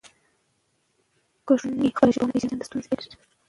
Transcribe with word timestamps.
که 1.45 1.53
ښوونکی 1.59 1.95
خپله 1.95 2.11
ژبه 2.13 2.23
ونه 2.25 2.33
پېژني 2.33 2.65
ستونزه 2.67 2.87
پیدا 2.89 3.03
کېږي. 3.09 3.17